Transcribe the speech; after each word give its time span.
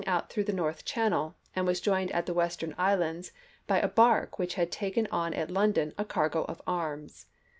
m. 0.01 0.05
out 0.07 0.31
through 0.31 0.43
the 0.45 0.51
North 0.51 0.83
Channel 0.83 1.35
and 1.55 1.67
was 1.67 1.79
joined 1.79 2.11
at 2.11 2.25
the 2.25 2.33
Western 2.33 2.73
Islands 2.75 3.31
by 3.67 3.77
a 3.79 3.87
bark 3.87 4.39
which 4.39 4.55
had 4.55 4.71
taken 4.71 5.07
on 5.11 5.31
at 5.35 5.51
London 5.51 5.93
a 5.95 6.03
cargo 6.05 6.43
of 6.45 6.59
arms. 6.65 7.27